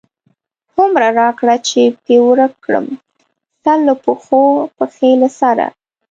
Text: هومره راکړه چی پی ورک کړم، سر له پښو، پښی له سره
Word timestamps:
هومره 0.73 1.07
راکړه 1.21 1.55
چی 1.67 1.81
پی 2.03 2.15
ورک 2.25 2.53
کړم، 2.65 2.85
سر 3.63 3.77
له 3.87 3.95
پښو، 4.03 4.43
پښی 4.77 5.11
له 5.21 5.29
سره 5.39 5.65